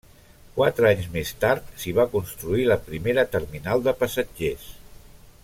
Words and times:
Quatre 0.53 0.87
anys 0.91 1.09
més 1.17 1.33
tard 1.43 1.67
s'hi 1.83 1.93
va 1.99 2.07
construir 2.15 2.65
la 2.71 2.79
primera 2.89 3.27
terminal 3.37 3.85
de 3.89 3.95
passatgers. 4.01 4.67